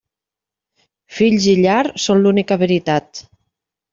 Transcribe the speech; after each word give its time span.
Fills 1.17 1.45
i 1.51 1.53
llar 1.59 1.83
són 2.05 2.23
l'única 2.25 2.59
veritat. 2.65 3.25